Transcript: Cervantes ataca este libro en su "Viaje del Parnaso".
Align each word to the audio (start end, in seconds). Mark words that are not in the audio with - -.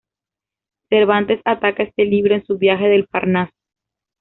Cervantes 0.89 1.41
ataca 1.45 1.83
este 1.83 2.05
libro 2.05 2.33
en 2.33 2.43
su 2.43 2.57
"Viaje 2.57 2.87
del 2.89 3.05
Parnaso". 3.05 3.53